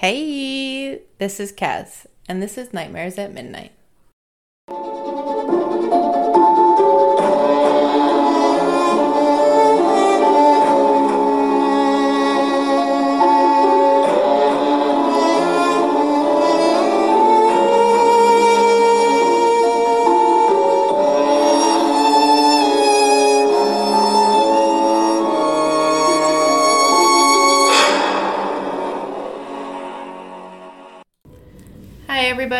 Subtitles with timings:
[0.00, 3.72] Hey, this is Kez, and this is Nightmares at Midnight.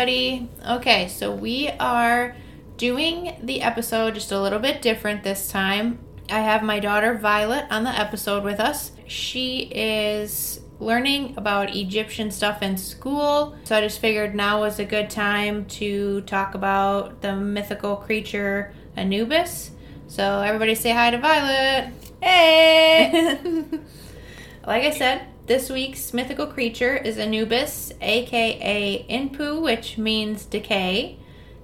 [0.07, 0.49] Everybody.
[0.65, 2.33] Okay, so we are
[2.77, 5.99] doing the episode just a little bit different this time.
[6.29, 8.93] I have my daughter Violet on the episode with us.
[9.05, 14.85] She is learning about Egyptian stuff in school, so I just figured now was a
[14.85, 19.71] good time to talk about the mythical creature Anubis.
[20.07, 21.91] So, everybody say hi to Violet.
[22.21, 23.41] Hey!
[24.65, 31.17] like I said, this week's mythical creature is Anubis, aka Inpu, which means decay.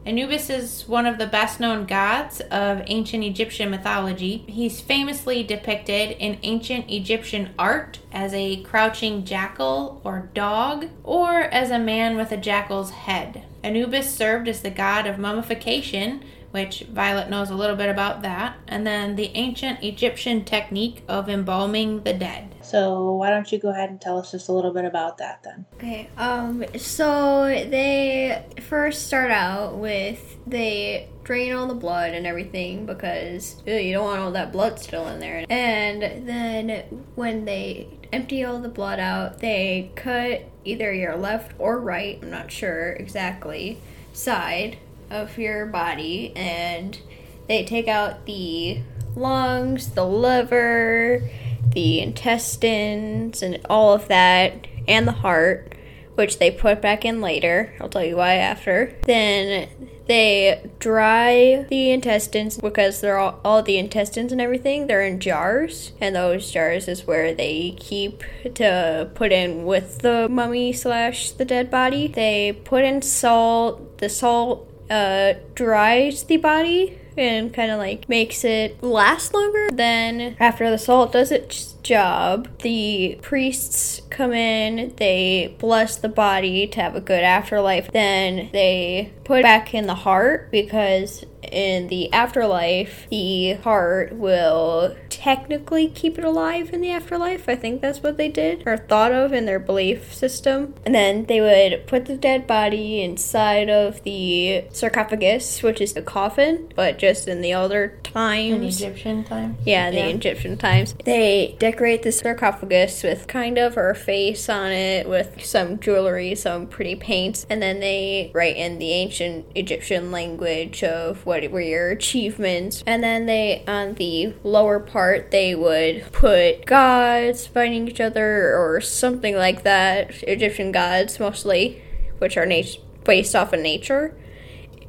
[0.05, 4.45] Anubis is one of the best known gods of ancient Egyptian mythology.
[4.47, 11.69] He's famously depicted in ancient Egyptian art as a crouching jackal or dog, or as
[11.69, 13.43] a man with a jackal's head.
[13.63, 18.55] Anubis served as the god of mummification, which Violet knows a little bit about that,
[18.67, 22.53] and then the ancient Egyptian technique of embalming the dead.
[22.61, 25.41] So, why don't you go ahead and tell us just a little bit about that
[25.41, 25.65] then?
[25.77, 32.85] Okay, um, so they first start out with they drain all the blood and everything
[32.85, 35.45] because ew, you don't want all that blood still in there.
[35.49, 36.83] And then
[37.15, 42.29] when they empty all the blood out, they cut either your left or right, I'm
[42.29, 43.79] not sure exactly,
[44.13, 44.77] side
[45.09, 46.99] of your body and
[47.47, 48.79] they take out the
[49.15, 51.29] lungs, the liver,
[51.73, 55.75] the intestines, and all of that, and the heart,
[56.15, 57.73] which they put back in later.
[57.79, 58.95] I'll tell you why after.
[59.05, 59.69] Then
[60.05, 65.93] they dry the intestines because they're all, all the intestines and everything they're in jars
[66.01, 68.21] and those jars is where they keep
[68.55, 74.09] to put in with the mummy slash the dead body they put in salt the
[74.09, 79.69] salt uh, dries the body and kind of like makes it last longer.
[79.71, 86.67] Then, after the salt does its job, the priests come in, they bless the body
[86.67, 87.91] to have a good afterlife.
[87.91, 95.87] Then they put back in the heart because in the afterlife, the heart will technically
[95.87, 97.47] keep it alive in the afterlife.
[97.47, 100.75] I think that's what they did or thought of in their belief system.
[100.85, 106.01] And then they would put the dead body inside of the sarcophagus, which is a
[106.01, 108.53] coffin, but just in the older times.
[108.53, 109.57] In Egyptian time?
[109.65, 110.05] Yeah, the Yeah.
[110.07, 110.95] Egyptian times.
[111.03, 116.67] They decorate the sarcophagus with kind of her face on it, with some jewelry, some
[116.67, 121.91] pretty paints, and then they write in the ancient Egyptian language of what were your
[121.91, 122.83] achievements.
[122.85, 128.79] And then they, on the lower part, they would put gods fighting each other or
[128.81, 130.23] something like that.
[130.23, 131.81] Egyptian gods mostly,
[132.19, 134.15] which are nat- based off of nature.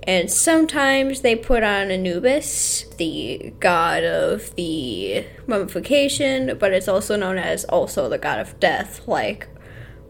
[0.06, 7.38] And sometimes they put on Anubis, the god of the mummification, but it's also known
[7.38, 9.48] as also the god of death, like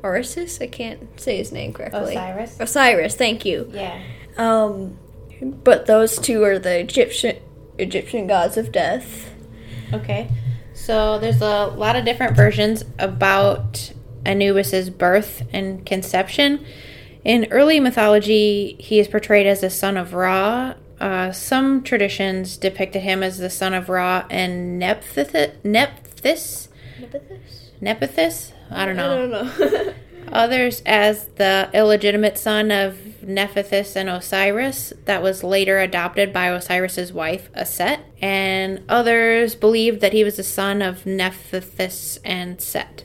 [0.02, 0.60] Orisis.
[0.60, 2.16] I can't say his name correctly.
[2.16, 2.56] Osiris?
[2.58, 3.70] Osiris, thank you.
[3.72, 4.02] Yeah.
[4.36, 4.98] Um,
[5.40, 7.38] but those two are the Egyptian
[7.78, 9.32] Egyptian gods of death.
[9.92, 10.28] Okay.
[10.74, 13.92] So there's a lot of different versions about
[14.26, 16.64] Anubis's birth and conception.
[17.24, 20.74] In early mythology, he is portrayed as the son of Ra.
[21.00, 25.52] Uh, some traditions depicted him as the son of Ra and Nephthys.
[25.64, 26.68] Nephthys?
[27.80, 28.52] Nephthys?
[28.70, 29.26] I don't know.
[29.26, 29.94] know.
[30.32, 37.12] Others as the illegitimate son of Nephthys and Osiris that was later adopted by Osiris's
[37.12, 43.04] wife, Aset, and others believed that he was the son of Nephthys and Set.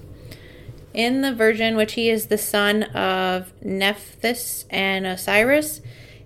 [1.00, 5.80] In the version which he is the son of Nephthys and Osiris,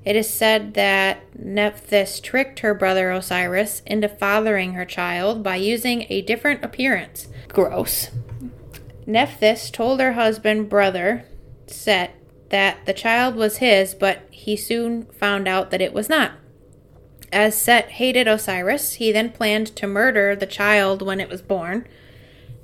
[0.04, 6.08] it is said that Nephthys tricked her brother Osiris into fathering her child by using
[6.10, 7.28] a different appearance.
[7.50, 8.10] Gross.
[9.06, 11.26] Nephthys told her husband brother
[11.68, 12.16] Set
[12.50, 16.32] that the child was his, but he soon found out that it was not.
[17.32, 21.88] As Set hated Osiris, he then planned to murder the child when it was born.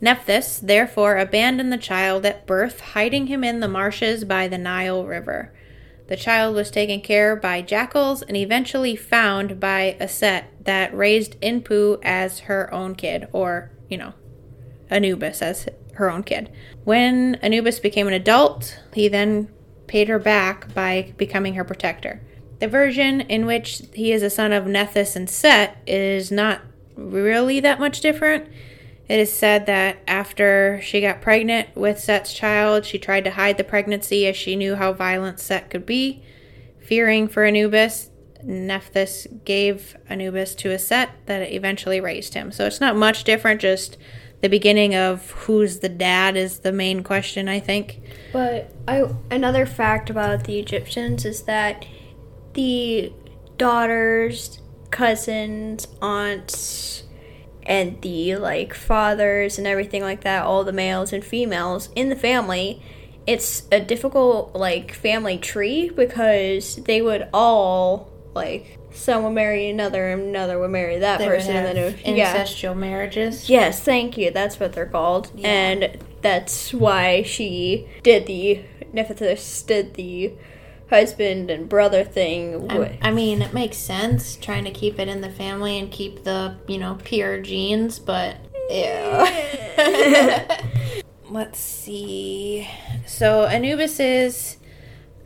[0.01, 5.05] Nephthys therefore abandoned the child at birth, hiding him in the marshes by the Nile
[5.05, 5.53] River.
[6.07, 11.99] The child was taken care by jackals and eventually found by Aset that raised Inpu
[12.01, 14.13] as her own kid, or, you know,
[14.89, 16.51] Anubis as her own kid.
[16.83, 19.49] When Anubis became an adult, he then
[19.85, 22.21] paid her back by becoming her protector.
[22.59, 26.61] The version in which he is a son of Nephthys and Set is not
[26.95, 28.49] really that much different.
[29.09, 33.57] It is said that after she got pregnant with Set's child, she tried to hide
[33.57, 36.21] the pregnancy as she knew how violent Set could be.
[36.79, 38.11] Fearing for Anubis,
[38.43, 42.51] Nephthys gave Anubis to Aset that eventually raised him.
[42.51, 43.97] So it's not much different, just
[44.41, 48.01] the beginning of who's the dad is the main question, I think.
[48.31, 51.85] But I another fact about the Egyptians is that
[52.53, 53.11] the
[53.57, 57.03] daughters, cousins, aunts,
[57.69, 62.15] and the like fathers and everything like that, all the males and females in the
[62.15, 62.81] family,
[63.27, 70.09] it's a difficult like family tree because they would all like some would marry another
[70.09, 72.35] and another would marry that They person would and then it, yeah.
[72.35, 73.49] incestual marriages.
[73.49, 74.31] Yes, thank you.
[74.31, 75.31] That's what they're called.
[75.35, 75.47] Yeah.
[75.47, 80.33] And that's why she did the Nephthys did the
[80.89, 82.69] husband and brother thing.
[82.71, 86.23] I, I mean, it makes sense trying to keep it in the family and keep
[86.23, 88.37] the, you know, pure genes, but
[88.69, 90.61] yeah.
[91.29, 92.67] Let's see.
[93.05, 94.57] So Anubis's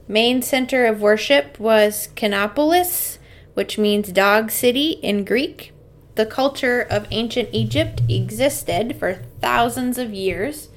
[0.07, 3.17] main center of worship was Canopolis,
[3.53, 5.71] which means dog city in Greek.
[6.15, 10.69] The culture of ancient Egypt existed for thousands of years.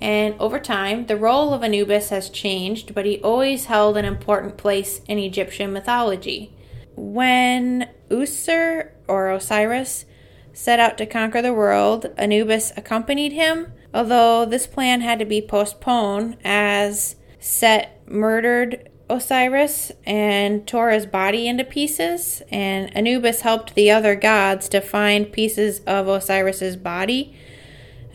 [0.00, 4.56] And over time, the role of Anubis has changed, but he always held an important
[4.56, 6.52] place in Egyptian mythology.
[6.96, 10.04] When Usur or Osiris
[10.52, 15.40] set out to conquer the world, Anubis accompanied him, although this plan had to be
[15.40, 23.90] postponed as Set murdered Osiris and tore his body into pieces, and Anubis helped the
[23.90, 27.36] other gods to find pieces of Osiris's body.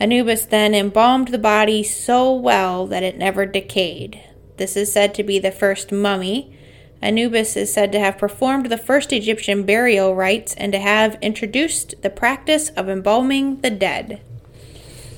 [0.00, 4.20] Anubis then embalmed the body so well that it never decayed.
[4.56, 6.56] This is said to be the first mummy.
[7.02, 12.00] Anubis is said to have performed the first Egyptian burial rites and to have introduced
[12.02, 14.22] the practice of embalming the dead.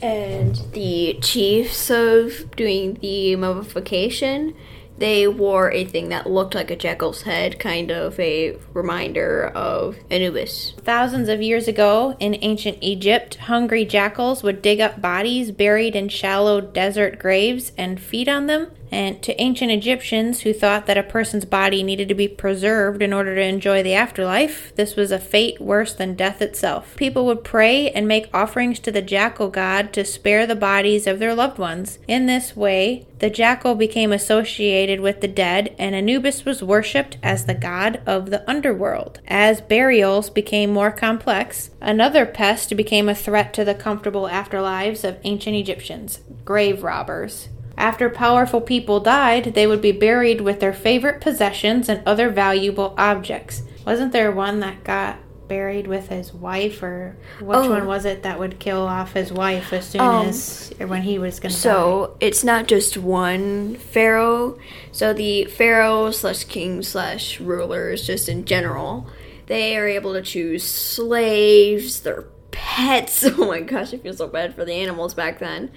[0.02, 4.52] and the chiefs of doing the mummification,
[4.98, 9.96] they wore a thing that looked like a jackal's head, kind of a reminder of
[10.10, 10.74] Anubis.
[10.82, 16.08] Thousands of years ago, in ancient Egypt, hungry jackals would dig up bodies buried in
[16.08, 18.70] shallow desert graves and feed on them.
[18.92, 23.14] And to ancient Egyptians who thought that a person's body needed to be preserved in
[23.14, 26.94] order to enjoy the afterlife, this was a fate worse than death itself.
[26.96, 31.18] People would pray and make offerings to the jackal god to spare the bodies of
[31.18, 31.98] their loved ones.
[32.06, 37.46] In this way, the jackal became associated with the dead, and Anubis was worshipped as
[37.46, 39.20] the god of the underworld.
[39.26, 45.18] As burials became more complex, another pest became a threat to the comfortable afterlives of
[45.24, 47.48] ancient Egyptians grave robbers.
[47.82, 52.94] After powerful people died, they would be buried with their favorite possessions and other valuable
[52.96, 53.62] objects.
[53.84, 55.16] Wasn't there one that got
[55.48, 57.70] buried with his wife, or which Oh.
[57.70, 61.02] one was it that would kill off his wife as soon Um, as or when
[61.02, 61.60] he was going to die?
[61.60, 64.56] So it's not just one pharaoh.
[64.92, 69.08] So the pharaoh slash king slash rulers, just in general,
[69.48, 73.24] they are able to choose slaves, their pets.
[73.32, 75.70] Oh my gosh, I feel so bad for the animals back then.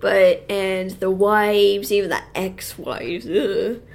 [0.00, 3.26] But and the wives, even the ex-wives.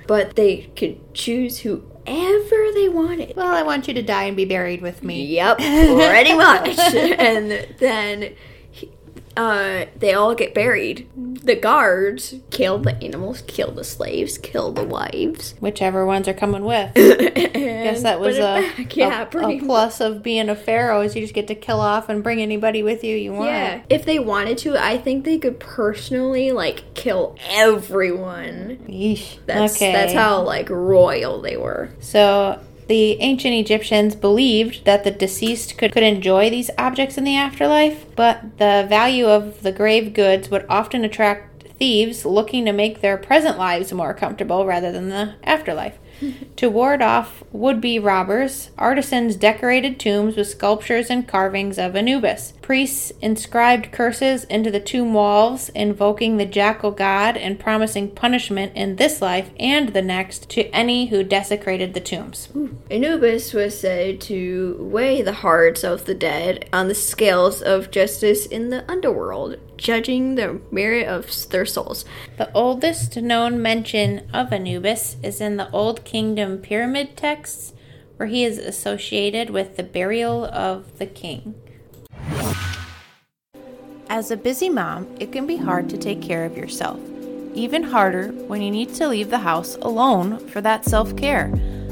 [0.07, 3.35] But they could choose whoever they wanted.
[3.35, 5.25] Well, I want you to die and be buried with me.
[5.25, 6.77] Yep, pretty much.
[6.95, 8.35] and then
[9.37, 11.07] uh, they all get buried.
[11.15, 15.53] The guards kill the animals, kill the slaves, kill the wives.
[15.59, 16.93] Whichever ones are coming with.
[16.95, 21.21] Guess Guess that was a, yeah, a, a plus of being a pharaoh is you
[21.21, 23.49] just get to kill off and bring anybody with you you want.
[23.49, 28.79] Yeah, if they wanted to, I think they could personally like kill everyone.
[28.87, 29.37] Yeesh.
[29.45, 29.93] That's okay.
[29.93, 31.89] that's how like royal they were.
[31.99, 37.35] So the ancient Egyptians believed that the deceased could, could enjoy these objects in the
[37.35, 43.01] afterlife, but the value of the grave goods would often attract thieves looking to make
[43.01, 45.97] their present lives more comfortable rather than the afterlife.
[46.55, 52.53] To ward off would be robbers, artisans decorated tombs with sculptures and carvings of Anubis.
[52.61, 58.97] Priests inscribed curses into the tomb walls, invoking the jackal god and promising punishment in
[58.97, 62.49] this life and the next to any who desecrated the tombs.
[62.89, 68.45] Anubis was said to weigh the hearts of the dead on the scales of justice
[68.45, 72.03] in the underworld, judging the merit of their souls.
[72.37, 77.73] The oldest known mention of Anubis is in the Old Kingdom pyramid texts,
[78.17, 81.55] where he is associated with the burial of the king.
[84.09, 86.99] As a busy mom, it can be hard to take care of yourself.
[87.53, 91.49] Even harder when you need to leave the house alone for that self care.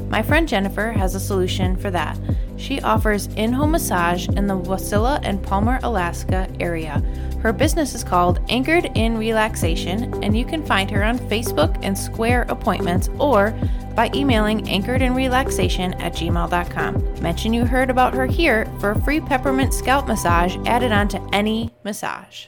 [0.08, 2.18] My friend Jennifer has a solution for that.
[2.56, 7.02] She offers in home massage in the Wasilla and Palmer, Alaska area.
[7.46, 11.96] Her business is called Anchored in Relaxation, and you can find her on Facebook and
[11.96, 13.56] Square Appointments or
[13.94, 17.22] by emailing anchoredinrelaxation at gmail.com.
[17.22, 21.70] Mention you heard about her here for a free peppermint scalp massage added onto any
[21.84, 22.46] massage.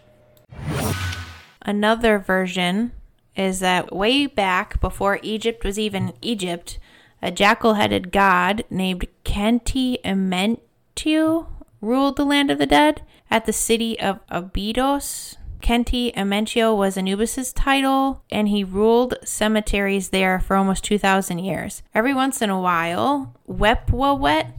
[1.62, 2.90] Another version
[3.36, 6.80] is that way back before Egypt was even Egypt,
[7.22, 11.46] a jackal headed god named Khenti Amentiu
[11.80, 15.36] ruled the land of the dead at the city of Abydos.
[15.60, 21.82] Khenti Amentiu was Anubis's title, and he ruled cemeteries there for almost 2,000 years.
[21.94, 24.52] Every once in a while, Wepwawet,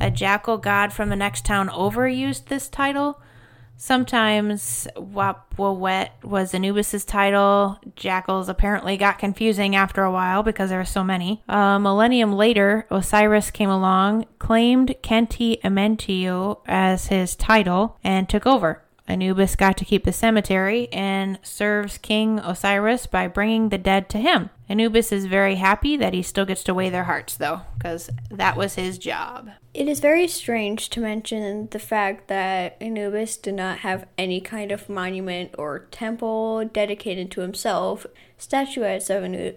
[0.00, 3.20] a jackal god from the next town over, used this title.
[3.84, 7.80] Sometimes Wepwawet was Anubis's title.
[7.96, 11.42] Jackals apparently got confusing after a while because there were so many.
[11.48, 18.84] A millennium later, Osiris came along, claimed Khenti Amentiu as his title, and took over.
[19.08, 24.18] Anubis got to keep the cemetery and serves King Osiris by bringing the dead to
[24.18, 24.50] him.
[24.68, 28.56] Anubis is very happy that he still gets to weigh their hearts, though, because that
[28.56, 29.50] was his job.
[29.74, 34.70] It is very strange to mention the fact that Anubis did not have any kind
[34.72, 38.06] of monument or temple dedicated to himself.
[38.38, 39.56] Statuettes of Anubis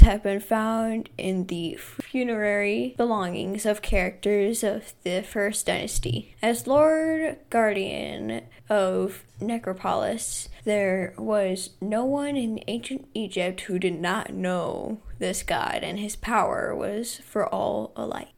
[0.00, 6.34] have been found in the funerary belongings of characters of the first dynasty.
[6.42, 14.32] As Lord Guardian of Necropolis, there was no one in ancient Egypt who did not
[14.32, 18.28] know this god, and his power was for all alike.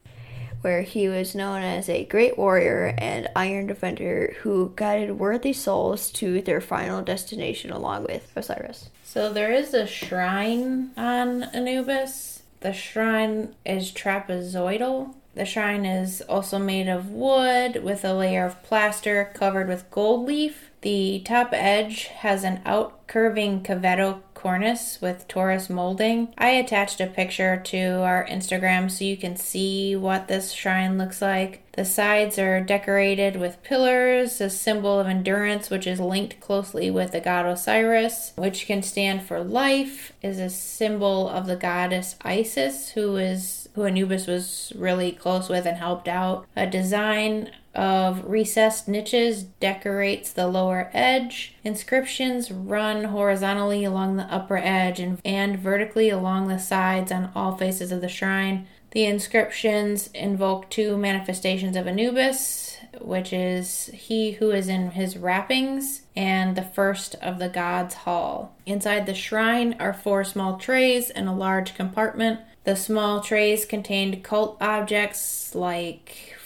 [0.62, 6.11] Where he was known as a great warrior and iron defender who guided worthy souls
[6.12, 8.88] to their final destination along with Osiris.
[9.04, 12.42] So there is a shrine on Anubis.
[12.61, 15.14] The shrine is trapezoidal.
[15.35, 20.26] The shrine is also made of wood with a layer of plaster covered with gold
[20.26, 20.71] leaf.
[20.83, 26.34] The top edge has an out curving cavetto cornice with torus molding.
[26.37, 31.22] I attached a picture to our Instagram so you can see what this shrine looks
[31.22, 31.62] like.
[31.72, 37.12] The sides are decorated with pillars, a symbol of endurance, which is linked closely with
[37.12, 42.90] the god Osiris, which can stand for life, is a symbol of the goddess Isis,
[42.90, 46.46] who is who Anubis was really close with and helped out.
[46.54, 51.55] A design of recessed niches decorates the lower edge.
[51.64, 57.57] Inscriptions run horizontally along the upper edge and, and vertically along the sides on all
[57.57, 58.67] faces of the shrine.
[58.93, 66.02] The inscriptions invoke two manifestations of Anubis, which is he who is in his wrappings
[66.14, 68.55] and the first of the god's hall.
[68.67, 72.41] Inside the shrine are four small trays and a large compartment.
[72.64, 76.37] The small trays contained cult objects like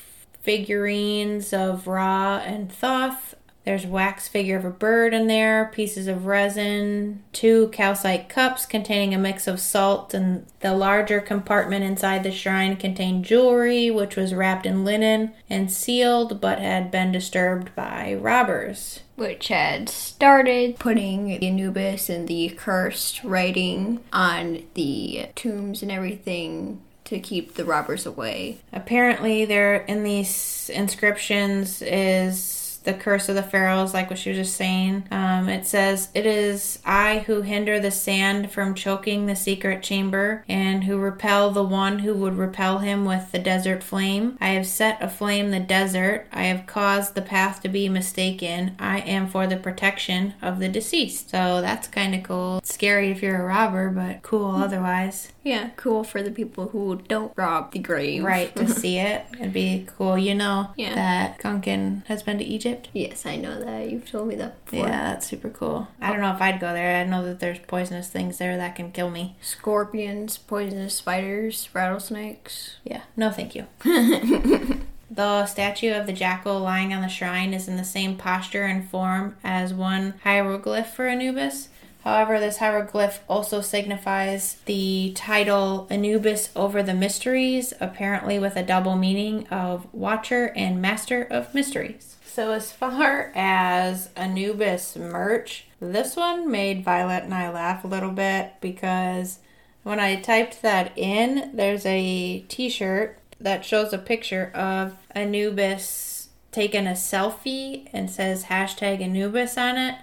[0.47, 3.35] figurines of Ra and Thoth.
[3.65, 9.13] There's wax figure of a bird in there, pieces of resin, two calcite cups containing
[9.13, 14.35] a mix of salt, and the larger compartment inside the shrine contained jewelry, which was
[14.35, 21.27] wrapped in linen and sealed but had been disturbed by robbers which had started putting
[21.27, 28.07] the Anubis and the cursed writing on the tombs and everything to keep the robbers
[28.07, 28.59] away.
[28.73, 34.39] Apparently, there in these inscriptions is the curse of the pharaohs, like what she was
[34.39, 35.07] just saying.
[35.11, 40.45] Um, it says, It is I who hinder the sand from choking the secret chamber,
[40.49, 44.39] and who repel the one who would repel him with the desert flame.
[44.41, 46.29] I have set aflame the desert.
[46.33, 48.77] I have caused the path to be mistaken.
[48.79, 51.31] I am for the protection of the deceased.
[51.31, 52.59] So that's kind of cool.
[52.59, 55.33] It's scary if you're a robber, but cool otherwise.
[55.47, 58.25] Yeah, cool for the people who don't rob the grave.
[58.25, 59.25] Right, to see it.
[59.35, 60.19] It'd be cool.
[60.19, 60.97] You know yeah.
[60.97, 62.89] that Kunkin has been to Egypt?
[62.93, 63.89] Yes, I know that.
[63.89, 64.89] You've told me that before.
[64.89, 65.87] Yeah, that's super cool.
[66.01, 67.01] I don't know if I'd go there.
[67.01, 69.37] I know that there's poisonous things there that can kill me.
[69.41, 72.79] Scorpions, poisonous spiders, rattlesnakes.
[72.83, 73.67] Yeah, no thank you.
[75.09, 78.89] The statue of the jackal lying on the shrine is in the same posture and
[78.91, 81.69] form as one hieroglyph for Anubis.
[82.07, 88.95] However, this hieroglyph also signifies the title Anubis over the mysteries, apparently with a double
[88.95, 92.15] meaning of watcher and master of mysteries.
[92.25, 98.13] So, as far as Anubis merch, this one made Violet and I laugh a little
[98.13, 99.41] bit because
[99.83, 106.29] when I typed that in, there's a t shirt that shows a picture of Anubis
[106.53, 109.97] taking a selfie and says hashtag Anubis on it.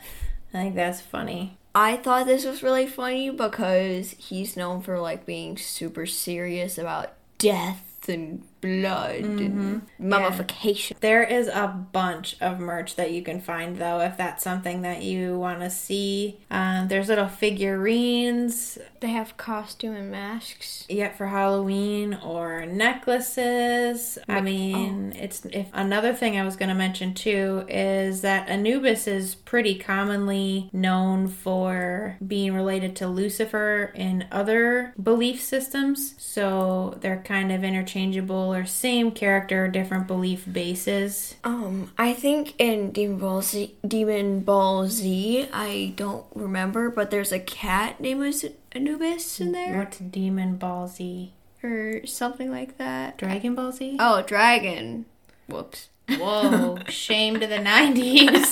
[0.54, 1.58] I think that's funny.
[1.76, 7.14] I thought this was really funny because he's known for like being super serious about
[7.40, 10.98] death and blood and mummification.
[11.02, 15.04] There is a bunch of merch that you can find, though, if that's something that
[15.04, 16.40] you want to see.
[16.50, 20.86] Um, there's little figurines, They have costume and masks.
[20.90, 24.18] yet for Halloween, or necklaces.
[24.30, 29.08] I mean, it's if another thing I was going to mention too is that Anubis
[29.08, 36.16] is pretty commonly known for being related to Lucifer in other belief systems.
[36.18, 41.36] So they're kind of interchangeable or same character, different belief bases.
[41.44, 47.32] Um, I think in Demon Ball Z, Demon Ball Z, I don't remember, but there's
[47.32, 48.34] a cat named
[48.72, 51.34] Anubis in there What's Demon Ball Z?
[51.64, 53.18] or something like that.
[53.18, 53.98] Dragon Ball Z?
[54.00, 55.06] Oh, dragon.
[55.48, 55.90] Whoops.
[56.10, 58.46] Whoa, shame to the 90s.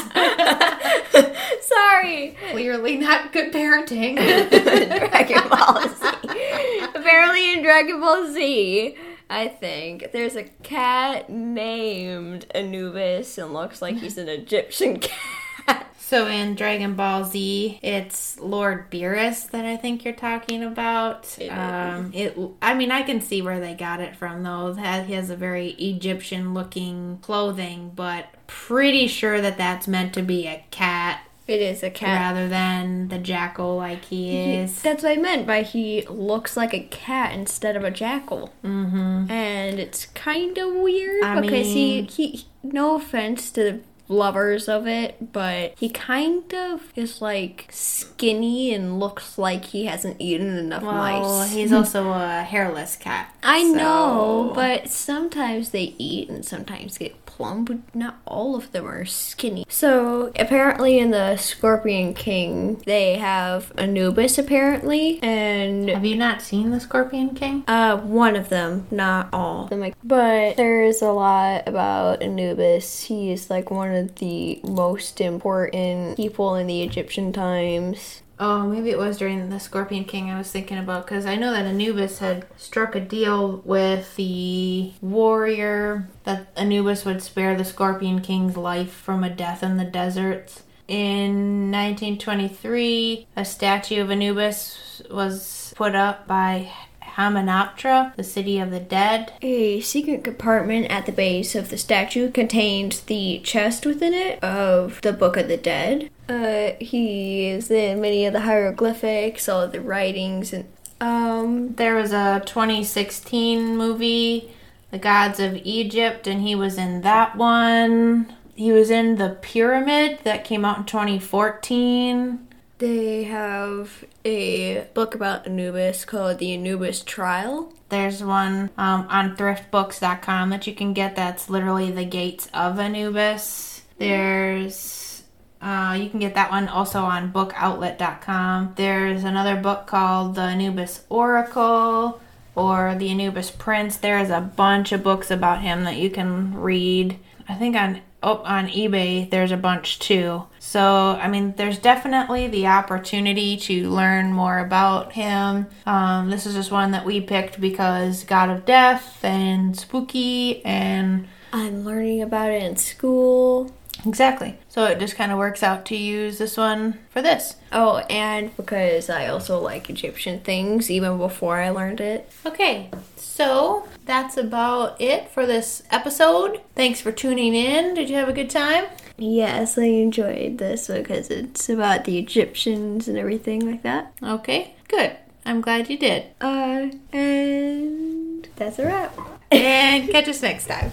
[1.62, 2.38] Sorry.
[2.51, 4.15] Clearly not good parenting.
[4.50, 6.79] Dragon Ball Z.
[6.96, 8.96] Apparently, in Dragon Ball Z,
[9.32, 15.88] I think there's a cat named Anubis and looks like he's an Egyptian cat.
[15.98, 21.38] So in Dragon Ball Z, it's Lord Beerus that I think you're talking about.
[21.50, 24.74] Um, it, I mean, I can see where they got it from, though.
[24.74, 30.66] He has a very Egyptian-looking clothing, but pretty sure that that's meant to be a
[30.70, 32.20] cat It is a cat.
[32.20, 34.81] rather than the jackal like he is.
[34.81, 38.53] That's what I meant by he looks like a cat instead of a jackal.
[38.63, 39.29] Mm-hmm.
[39.29, 43.79] And it's kind of weird I because mean- he, he, no offense to the
[44.12, 50.18] lovers of it, but he kind of is like skinny and looks like he hasn't
[50.20, 51.51] eaten enough Well, mice.
[51.51, 53.34] he's also a hairless cat.
[53.44, 58.72] I so- know, but sometimes they eat and sometimes get plump, but not all of
[58.72, 59.65] them are skinny.
[59.70, 66.72] So apparently in the Scorpion King, they have Anubis apparently, and Have you not seen
[66.72, 67.63] the Scorpion King?
[67.68, 69.69] uh, one of them, not all.
[70.04, 73.04] But there's a lot about Anubis.
[73.04, 78.22] He is like one of the most important people in the Egyptian times.
[78.40, 81.52] Oh, maybe it was during the Scorpion King I was thinking about because I know
[81.52, 88.20] that Anubis had struck a deal with the warrior that Anubis would spare the Scorpion
[88.22, 90.64] King's life from a death in the deserts.
[90.88, 96.72] In 1923, a statue of Anubis was put up by
[97.15, 99.34] Hamunaptra, the city of the dead.
[99.41, 105.02] A secret compartment at the base of the statue contains the chest within it of
[105.02, 106.10] the Book of the Dead.
[106.30, 110.65] Uh, he is in many of the hieroglyphics, all of the writings, and
[111.02, 114.52] um, There was a 2016 movie,
[114.91, 118.34] The Gods of Egypt, and he was in that one.
[118.56, 122.47] He was in The Pyramid that came out in 2014.
[122.82, 127.72] They have a book about Anubis called the Anubis Trial.
[127.89, 133.84] There's one um, on thriftbooks.com that you can get that's literally the gates of Anubis.
[134.00, 135.22] There's
[135.62, 138.74] uh, you can get that one also on bookoutlet.com.
[138.76, 142.20] There's another book called The Anubis Oracle
[142.56, 143.98] or The Anubis Prince.
[143.98, 147.20] There's a bunch of books about him that you can read.
[147.48, 150.48] I think on oh, on eBay there's a bunch too.
[150.63, 155.65] So, I mean, there's definitely the opportunity to learn more about him.
[155.88, 161.28] Um, this is just one that we picked because God of Death and Spooky and
[161.52, 163.71] I'm learning about it in school.
[164.06, 164.58] Exactly.
[164.70, 167.56] So it just kind of works out to use this one for this.
[167.72, 172.32] Oh, and because I also like Egyptian things even before I learned it.
[172.46, 176.62] Okay, so that's about it for this episode.
[176.76, 177.94] Thanks for tuning in.
[177.94, 178.86] Did you have a good time?
[179.18, 184.14] Yes, I enjoyed this because it's about the Egyptians and everything like that.
[184.24, 185.16] Okay, good.
[185.46, 186.26] I'm glad you did.
[186.40, 189.18] Uh, and that's a wrap.
[189.52, 190.92] And catch us next time.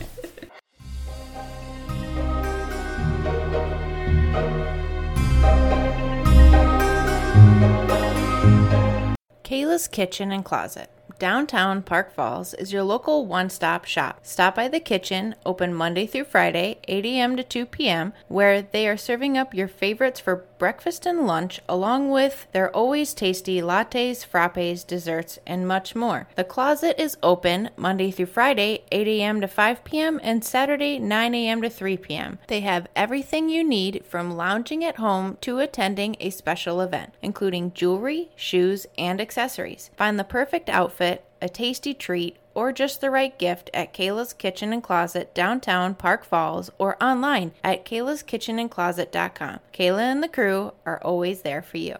[9.49, 10.91] Kayla's Kitchen and Closet.
[11.19, 14.21] Downtown Park Falls is your local one stop shop.
[14.23, 17.37] Stop by the kitchen, open Monday through Friday, 8 a.m.
[17.37, 22.11] to 2 p.m., where they are serving up your favorites for breakfast and lunch, along
[22.11, 26.29] with their always tasty lattes, frappes, desserts, and much more.
[26.37, 29.41] The closet is open Monday through Friday, 8 a.m.
[29.41, 31.63] to 5 p.m., and Saturday, 9 a.m.
[31.63, 32.39] to 3 p.m.
[32.47, 37.73] They have everything you need from lounging at home to attending a special event, including
[37.73, 39.91] jewelry, shoes, and accessories.
[39.97, 41.08] Find the perfect outfit
[41.41, 46.25] a tasty treat, or just the right gift at Kayla's Kitchen and Closet downtown Park
[46.25, 49.61] Falls or online at kaylaskitchenandcloset.com.
[49.73, 51.97] Kayla and the crew are always there for you.